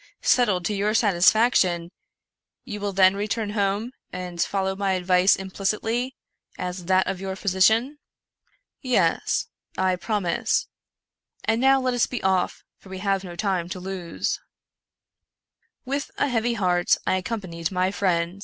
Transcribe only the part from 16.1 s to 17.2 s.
a heavy heart I